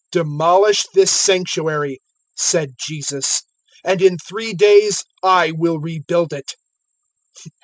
[0.15, 1.99] 002:019 "Demolish this Sanctuary,"
[2.35, 3.43] said Jesus,
[3.83, 6.55] "and in three days I will rebuild it."